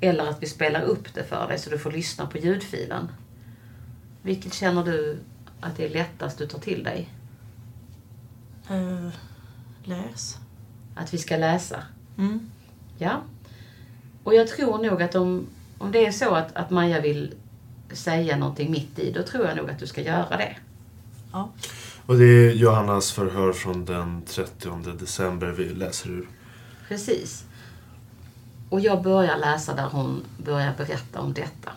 [0.00, 3.08] Eller att vi spelar upp det för dig så du får lyssna på ljudfilen.
[4.22, 5.18] Vilket känner du
[5.60, 7.08] att det är lättast du tar till dig?
[8.70, 9.08] Eh,
[9.84, 10.38] läs.
[10.94, 11.82] Att vi ska läsa?
[12.18, 12.50] Mm.
[12.98, 13.22] Ja.
[14.24, 15.46] Och jag tror nog att om,
[15.78, 17.34] om det är så att, att Maja vill
[17.92, 20.56] säga någonting mitt i, då tror jag nog att du ska göra det.
[21.32, 21.50] Ja.
[22.06, 26.28] Och det är Johannas förhör från den 30 december vi läser ur.
[26.88, 27.44] Precis.
[28.70, 31.72] Och jag börjar läsa där hon börjar berätta om detta.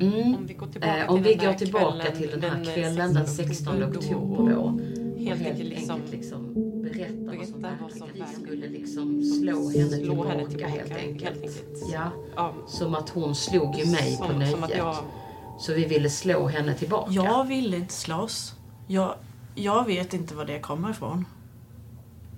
[0.00, 0.34] Mm.
[0.34, 2.42] Om vi går tillbaka Eh, om till vi den här går tillbaka kvällen, till den
[2.50, 4.78] här den, eh, kvällen den 16 oktober då.
[5.24, 9.88] Helt enkelt liksom liksom berätta vad som berätta vad som verkligen skulle liksom slå henne
[9.88, 11.22] slå tillbaka, henne tillbaka, helt enkelt.
[11.24, 11.82] helt enkelt.
[11.92, 12.10] Ja.
[12.36, 12.54] Ja.
[12.68, 14.50] Som att hon slog ju mig på Som- nöjet.
[14.54, 14.96] som att jag-
[15.58, 17.12] Så vi ville slå henne tillbaka.
[17.12, 18.54] Jag ville inte slåss.
[18.86, 19.14] Jag,
[19.54, 21.24] jag vet inte var det kommer ifrån.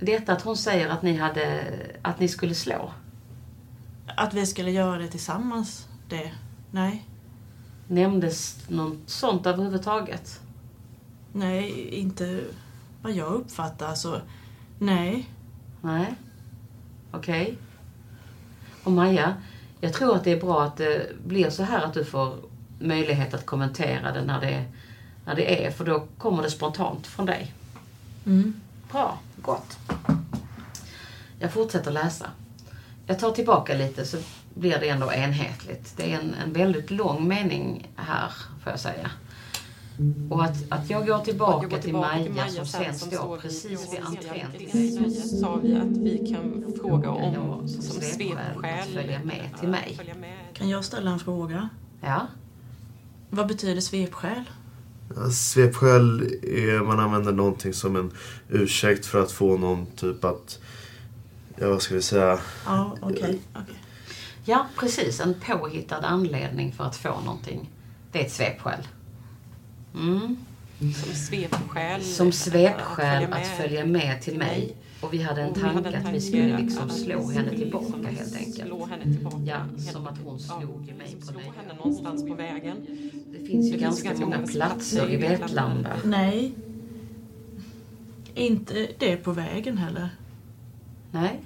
[0.01, 1.65] Detta att hon säger att ni, hade,
[2.03, 2.93] att ni skulle slå.
[4.17, 6.33] Att vi skulle göra det tillsammans, det...
[6.71, 7.05] Nej.
[7.93, 10.41] Nämndes något sånt överhuvudtaget?
[11.33, 12.41] Nej, inte
[13.03, 13.95] vad jag uppfattar.
[13.95, 14.21] Så,
[14.79, 15.29] nej.
[15.81, 16.15] Nej.
[17.11, 17.59] Okej.
[18.85, 19.35] Och Maja,
[19.81, 22.37] jag tror att det är bra att det blir så här att du får
[22.79, 24.65] möjlighet att kommentera det när det,
[25.25, 27.55] när det är, för då kommer det spontant från dig.
[28.27, 28.61] Mm.
[28.93, 29.79] Bra, gott.
[31.39, 32.31] Jag fortsätter läsa.
[33.07, 34.19] Jag tar tillbaka lite så
[34.55, 35.97] blir det ändå enhetligt.
[35.97, 38.31] Det är en, en väldigt lång mening här,
[38.63, 39.11] får jag säga.
[40.31, 42.95] Och att, att jag går tillbaka, Jag går till, tillbaka Maja, till Maja som sen
[42.95, 47.35] som står står precis vid entrén till till sa vi att vi kan fråga om
[47.35, 49.99] jag som som svepskäl följa med till mig.
[50.55, 51.69] Kan jag ställa en fråga?
[52.01, 52.27] Ja.
[53.31, 54.45] Vad betyder svepskäl?
[55.17, 58.11] Ja, Svepskäl är man använder någonting som en
[58.49, 60.59] ursäkt för att få någon typ att,
[61.57, 63.41] ja vad ska vi säga, Ja, okej.
[63.53, 63.77] okej.
[64.45, 65.21] Ja, precis.
[65.21, 67.71] En påhittad anledning för att få någonting.
[68.13, 68.89] Det är ett svepskäl.
[69.95, 70.37] Mm.
[70.79, 72.03] Som svepskäl.
[72.03, 74.77] Som svepskäl att att följa med till mig.
[75.01, 78.67] Och vi hade en tanke att vi skulle liksom slå henne tillbaka helt enkelt.
[78.67, 79.37] slå henne tillbaka.
[79.45, 81.55] Ja, som att hon slog ju mig på slå nöjet.
[81.57, 82.77] henne någonstans på vägen.
[83.27, 85.97] Det finns ju ganska många platser i Vetlanda.
[86.05, 86.55] Nej.
[88.35, 90.09] Inte det på vägen heller.
[91.11, 91.41] Nej.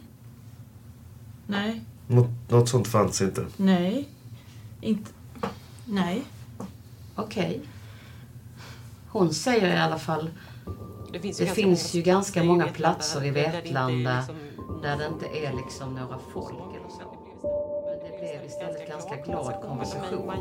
[1.46, 1.84] Nej.
[2.06, 3.46] Något, något sånt fanns inte.
[3.56, 4.08] Nej.
[4.80, 5.10] Inte...
[5.84, 6.22] Nej.
[7.14, 7.60] Okej.
[9.08, 10.30] Hon säger i alla fall
[11.12, 13.34] Det finns det ju ganska finns många ju ganska platser i många platser i där
[13.34, 14.36] det inte är Vetlanda liksom-
[14.82, 17.16] där det inte är liksom några folk eller så.
[17.86, 20.32] Men det blev istället ganska glad konversation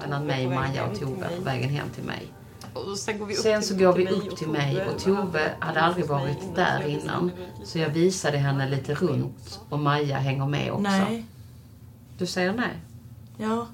[0.00, 2.32] mellan mig, Maja och Tove på vägen hem till mig.
[2.74, 4.98] Och sen går vi upp Sen till- så går vi upp och till mig och
[4.98, 7.30] Tove hade aldrig varit där innan.
[7.64, 10.82] Så jag visade henne lite runt och Maja hänger med också.
[10.82, 11.24] Nej.
[12.18, 12.70] Du säger nej?
[13.38, 13.66] Ja.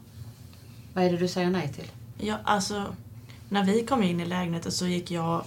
[0.94, 1.90] Vad är det du säger nej till?
[2.18, 2.84] Ja, alltså.
[3.48, 5.44] När vi kom in i lägenheten så gick jag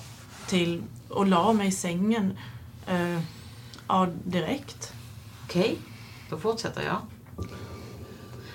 [0.48, 2.38] till och la mig i sängen.
[2.88, 3.20] Eh,
[3.88, 4.94] ja, direkt.
[5.46, 5.78] Okej,
[6.30, 6.98] då fortsätter jag.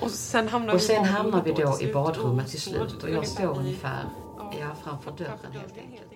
[0.01, 3.11] Och sen hamnar Och vi sen badrummet hamnar vi då i badrummet till slut och
[3.11, 4.05] jag står i- ungefär
[4.61, 6.09] ja, framför dörren helt enkelt.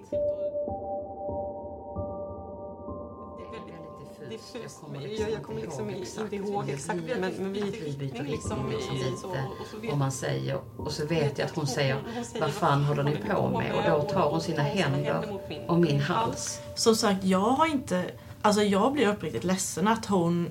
[4.30, 4.80] diffust.
[5.18, 6.98] Jag, jag kommer liksom inte ihåg exakt.
[7.08, 9.98] Men, men vi Vi byter liksom riktning liksom i- så- lite och så vet- och
[9.98, 11.98] man säger och så vet jag att hon säger
[12.40, 13.72] vad fan håller ni på med?
[13.74, 16.60] Och då tar hon sina händer om min hals.
[16.76, 18.10] Som sagt, jag har inte...
[18.42, 20.48] Alltså jag blir uppriktigt ledsen att hon,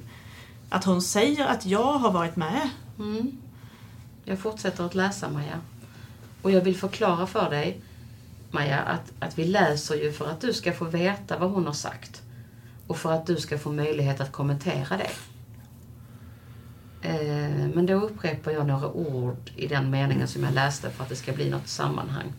[0.69, 2.69] att hon säger att jag har varit med.
[2.99, 3.37] Mm.
[4.25, 5.59] Jag fortsätter att läsa Maja.
[6.41, 7.81] Och jag vill förklara för dig
[8.51, 11.73] Maja att, att vi läser ju för att du ska få veta vad hon har
[11.73, 12.21] sagt.
[12.87, 15.11] Och för att du ska få möjlighet att kommentera det.
[17.01, 21.09] Eh, men då upprepar jag några ord i den meningen som jag läste för att
[21.09, 22.33] det ska bli något sammanhang.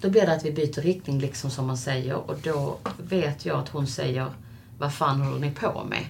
[0.00, 3.58] Då blir det att vi byter riktning liksom som man säger och då vet jag
[3.58, 4.30] att hon säger
[4.78, 6.04] Vad fan håller ni på med?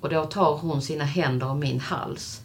[0.00, 2.43] Och då tar hon sina händer om min hals.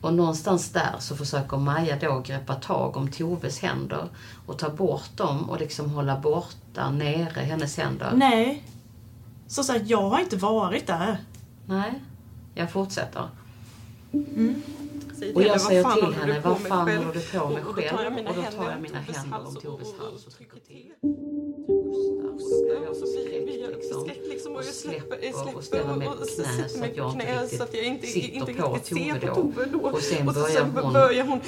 [0.00, 4.08] Och någonstans där så försöker Maja då greppa tag om Toves händer
[4.46, 8.12] och ta bort dem och liksom hålla borta nere hennes händer.
[8.14, 8.64] Nej.
[9.46, 11.18] Som sagt, jag har inte varit där.
[11.66, 12.02] Nej.
[12.54, 13.28] Jag fortsätter.
[14.12, 14.62] Mm.
[15.18, 17.62] Säg Och jag säger vad fan till henne, vad fan själv?" håller du på med
[17.62, 18.04] Och- och då tar själv?
[18.04, 20.92] jag mina Och då tar händer jag mina händer om Toves hals och trycker till.
[22.34, 22.96] Och så blir jag
[23.92, 27.26] förskräckt liksom och jag släpper, jag och ställer mig på knä så att jag inte
[27.26, 29.34] knä riktigt så att jag inte, sitter inte på riktigt ser på.
[29.34, 29.78] Tove då.
[29.78, 31.40] Och sen och så börjar sen hon- börjar hon...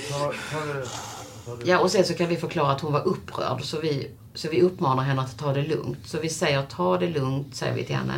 [1.65, 3.63] Ja, och sen så kan vi förklara att hon var upprörd.
[3.65, 5.99] Så vi, så vi uppmanar henne att ta det lugnt.
[6.07, 8.15] Så vi säger ta det lugnt, säger vi till henne.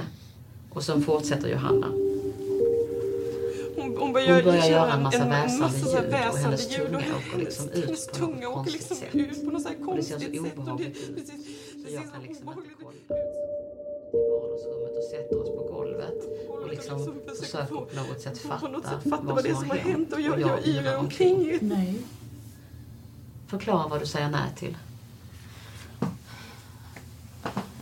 [0.70, 1.86] Och sen fortsätter Johanna.
[3.76, 6.86] hon börjar, Hon börjar göra en massa en väsande massa ljud och väsande hennes ljud
[6.86, 9.14] tunga och åker liksom ut hennes på tunga något åker konstigt liksom sätt.
[9.14, 10.58] ut på något så här Och det ser så konstigt sätt.
[10.58, 11.14] Och det, obehagligt ut.
[11.16, 11.32] precis,
[11.72, 13.61] Så precis jag kan som liksom inte obehagligt kolla i
[14.42, 16.18] vardagsrummet och sätter oss på golvet
[16.48, 16.98] och liksom
[17.40, 20.20] försöker på något sätt fatta, något sätt fatta vad det är som har hänt och
[20.20, 21.58] jag, jag yrar omkring.
[21.60, 22.02] Nej.
[23.46, 24.76] Förklara vad du säger nej till.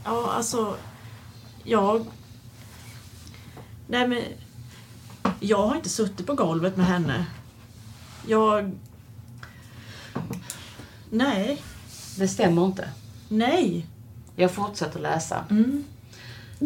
[0.05, 0.77] Ja, alltså...
[1.65, 2.07] Jag...
[3.87, 4.23] Nej, men...
[5.41, 7.27] Jag har inte suttit på golvet med henne.
[8.27, 8.79] Jag...
[11.11, 11.63] Nej.
[12.19, 12.89] Det stämmer inte.
[13.29, 13.87] Nej.
[14.37, 15.45] Jag fortsätter läsa.
[15.51, 15.85] Mm.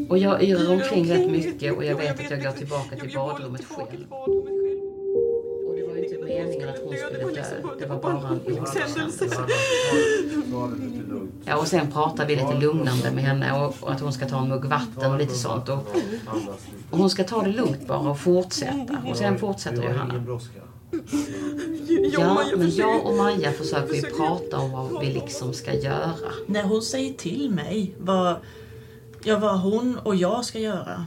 [0.09, 3.65] Och jag yrar omkring rätt mycket och jag vet att jag går tillbaka till badrummet
[3.65, 4.07] själv.
[5.69, 7.45] Och det var ju inte meningen att hon skulle dö.
[7.79, 9.29] Det var bara en olyckshändelse.
[11.45, 14.39] Ja, och sen pratar vi lite lugnande med henne och, och att hon ska ta
[14.43, 15.69] en mugg vatten och lite sånt.
[15.69, 15.79] Och,
[16.91, 18.99] och hon ska ta det lugnt bara och fortsätta.
[19.11, 20.39] Och sen fortsätter Johanna.
[22.13, 26.13] Ja, men jag och Maja försöker ju prata om vad vi liksom ska göra.
[26.47, 28.37] När hon säger till mig vad,
[29.25, 31.07] ja, vad hon och jag ska göra.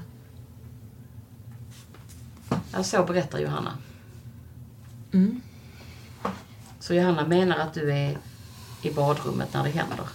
[2.73, 3.77] Ja, så berättar Johanna.
[5.13, 5.41] Mm.
[6.79, 8.17] Så Johanna menar att du är
[8.81, 10.05] i badrummet när det händer?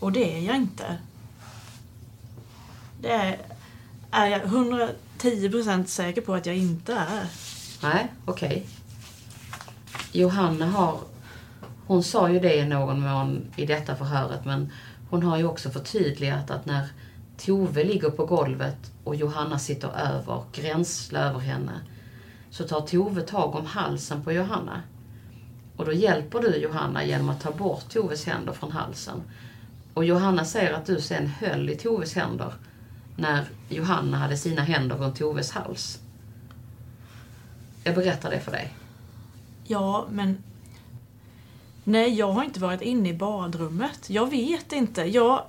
[0.00, 0.96] Och det är jag inte.
[3.00, 3.38] Det är,
[4.10, 7.26] är jag 110% säker på att jag inte är.
[7.82, 8.66] Nej, okej.
[10.12, 10.98] Johanna har...
[11.86, 14.72] Hon sa ju det i någon mån i detta förhöret men
[15.10, 16.88] hon har ju också förtydligat att när
[17.44, 21.80] Tove ligger på golvet och Johanna sitter över, gränsle över henne,
[22.50, 24.82] så tar Tove tag om halsen på Johanna.
[25.76, 29.22] Och då hjälper du Johanna genom att ta bort Toves händer från halsen.
[29.94, 32.52] Och Johanna säger att du sen höll i Toves händer
[33.16, 35.98] när Johanna hade sina händer runt Toves hals.
[37.84, 38.74] Jag berättar det för dig.
[39.64, 40.42] Ja, men...
[41.84, 44.10] Nej, jag har inte varit inne i badrummet.
[44.10, 45.02] Jag vet inte.
[45.02, 45.42] Jag...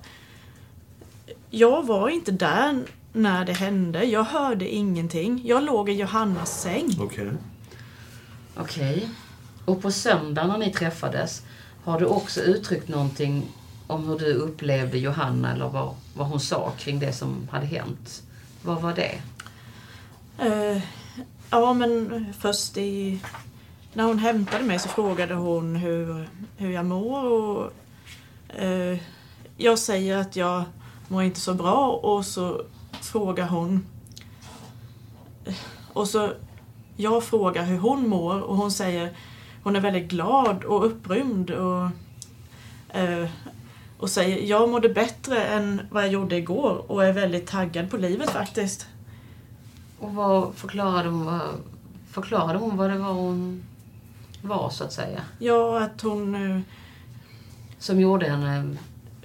[1.54, 2.84] Jag var inte där
[3.14, 4.04] när det hände.
[4.04, 5.41] Jag hörde ingenting.
[5.45, 6.97] Jag låg i Johannas säng.
[6.99, 7.32] Okej.
[8.56, 9.10] Okej.
[9.66, 11.41] Och på söndagen när ni träffades,
[11.84, 13.47] har du också uttryckt någonting
[13.88, 18.24] om hur du upplevde Johanna eller vad, vad hon sa kring det som hade hänt?
[18.64, 19.22] Vad var det?
[20.39, 20.82] Eh,
[21.49, 23.20] ja, men först i...
[23.93, 27.72] När hon hämtade mig så frågade hon hur, hur jag mår och...
[28.62, 28.97] Eh,
[29.58, 30.64] jag säger att jag
[31.12, 32.62] mår inte så bra och så
[33.01, 33.86] frågar hon...
[35.93, 36.30] Och så...
[36.97, 39.18] Jag frågar hur hon mår och hon säger
[39.64, 41.89] hon är väldigt glad och upprymd och,
[42.89, 43.30] eh,
[43.97, 47.97] och säger jag mådde bättre än vad jag gjorde igår och är väldigt taggad på
[47.97, 48.88] livet faktiskt.
[49.99, 51.39] Och vad förklarade hon
[52.12, 53.64] förklarade hon vad det var hon
[54.41, 55.22] var så att säga?
[55.39, 56.36] Ja, att hon...
[56.36, 56.62] eh,
[57.80, 58.78] Som gjorde henne...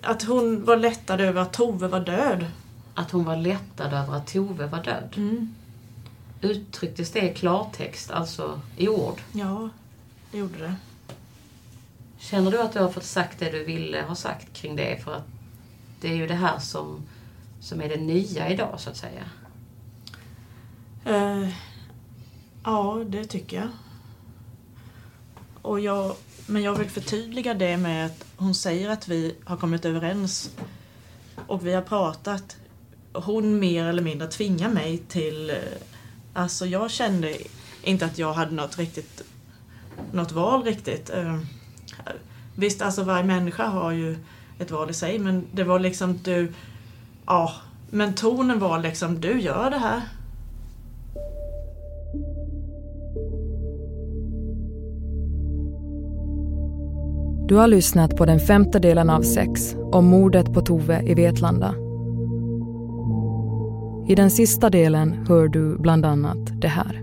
[0.06, 2.46] Att hon var lättad över att Tove var död.
[2.94, 5.14] Att hon var lättad över att Tove var död?
[5.16, 5.54] Mm.
[6.40, 9.20] Uttrycktes det i klartext, alltså i ord?
[9.32, 9.68] Ja,
[10.30, 10.74] det gjorde det.
[12.18, 15.04] Känner du att du har fått sagt det du ville ha sagt kring det?
[15.04, 15.26] För att
[16.00, 17.02] det är ju det här som,
[17.60, 19.24] som är det nya idag, så att säga.
[21.04, 21.48] Eh,
[22.64, 23.68] ja, det tycker jag.
[25.62, 26.16] Och jag.
[26.46, 30.50] Men jag vill förtydliga det med att hon säger att vi har kommit överens
[31.46, 32.56] och vi har pratat.
[33.12, 35.50] Hon mer eller mindre tvingar mig till...
[35.50, 35.56] Eh,
[36.32, 37.36] alltså jag kände
[37.82, 39.22] inte att jag hade något riktigt...
[40.12, 41.10] Något val riktigt.
[41.10, 41.38] Eh,
[42.54, 44.16] visst, alltså varje människa har ju
[44.58, 46.52] ett val i sig men det var liksom du...
[47.26, 47.52] Ja,
[47.90, 50.02] men tonen var liksom du gör det här.
[57.48, 61.74] Du har lyssnat på den femte delen av sex om mordet på Tove i Vetlanda.
[64.08, 67.02] I den sista delen hör du bland annat det här.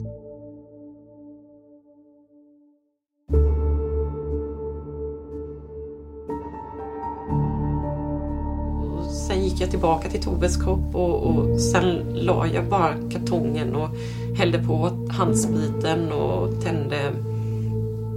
[9.28, 13.90] Sen gick jag tillbaka till Toves kropp och, och sen la jag bara kartongen och
[14.38, 17.12] hällde på handspriten och tände,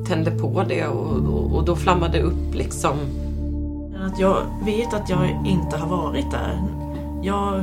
[0.08, 2.96] tände på det och, och, och då flammade det upp liksom.
[4.06, 6.62] Att jag vet att jag inte har varit där.
[7.22, 7.62] Jag...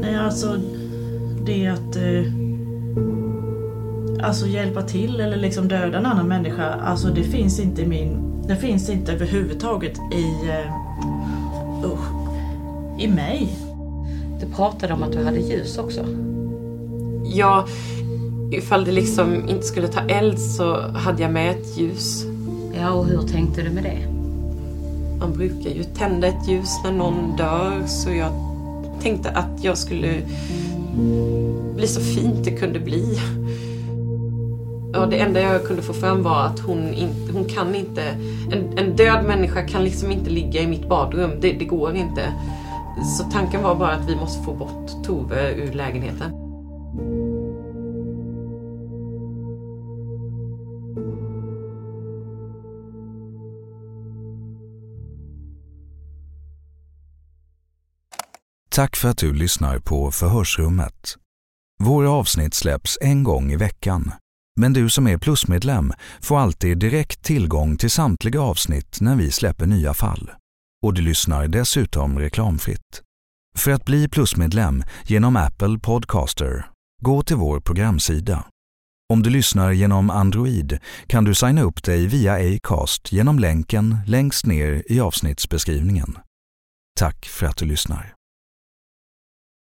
[0.00, 0.58] Nej, alltså
[1.44, 1.96] det att...
[1.96, 2.32] Eh,
[4.26, 6.74] alltså hjälpa till eller liksom döda en annan människa.
[6.84, 8.42] Alltså det finns inte i min...
[8.48, 10.48] Det finns inte överhuvudtaget i...
[10.48, 10.72] Eh,
[11.84, 12.06] usch,
[12.98, 13.48] I mig.
[14.40, 16.04] Du pratade om att du hade ljus också.
[17.24, 17.66] Ja,
[18.52, 22.24] ifall det liksom inte skulle ta eld så hade jag med ett ljus.
[22.80, 23.98] Ja, och hur tänkte du med det?
[25.18, 28.32] Man brukar ju tända ett ljus när någon dör så jag
[29.02, 30.22] tänkte att jag skulle
[31.74, 33.20] bli så fint det kunde bli.
[34.92, 38.02] Ja, det enda jag kunde få fram var att hon, inte, hon kan inte...
[38.52, 41.30] En, en död människa kan liksom inte ligga i mitt badrum.
[41.40, 42.32] Det, det går inte.
[43.18, 46.41] Så tanken var bara att vi måste få bort Tove ur lägenheten.
[58.74, 61.16] Tack för att du lyssnar på Förhörsrummet.
[61.82, 64.12] Våra avsnitt släpps en gång i veckan.
[64.60, 69.66] Men du som är plusmedlem får alltid direkt tillgång till samtliga avsnitt när vi släpper
[69.66, 70.30] nya fall.
[70.82, 73.02] Och du lyssnar dessutom reklamfritt.
[73.56, 76.66] För att bli plusmedlem genom Apple Podcaster,
[77.02, 78.44] gå till vår programsida.
[79.12, 84.46] Om du lyssnar genom Android kan du signa upp dig via Acast genom länken längst
[84.46, 86.18] ner i avsnittsbeskrivningen.
[86.98, 88.14] Tack för att du lyssnar.